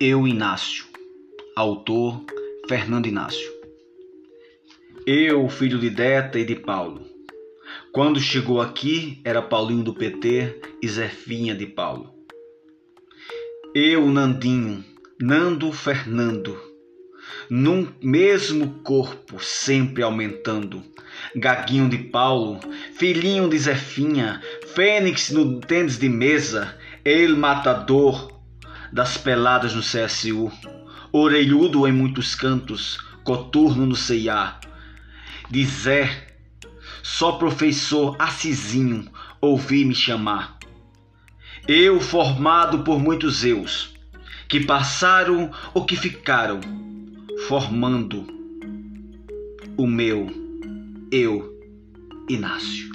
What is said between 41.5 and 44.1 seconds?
Eu formado por muitos eus,